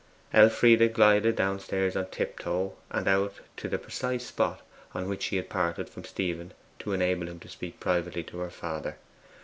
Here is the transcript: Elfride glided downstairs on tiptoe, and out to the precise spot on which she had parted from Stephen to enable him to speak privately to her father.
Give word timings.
Elfride 0.33 0.91
glided 0.95 1.35
downstairs 1.35 1.95
on 1.95 2.07
tiptoe, 2.07 2.75
and 2.89 3.07
out 3.07 3.35
to 3.55 3.69
the 3.69 3.77
precise 3.77 4.25
spot 4.25 4.59
on 4.95 5.07
which 5.07 5.21
she 5.21 5.35
had 5.35 5.47
parted 5.47 5.87
from 5.87 6.03
Stephen 6.03 6.53
to 6.79 6.91
enable 6.93 7.27
him 7.29 7.39
to 7.39 7.47
speak 7.47 7.79
privately 7.79 8.23
to 8.23 8.39
her 8.39 8.49
father. 8.49 8.97